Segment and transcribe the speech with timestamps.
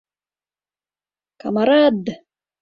[1.45, 2.03] Камарад!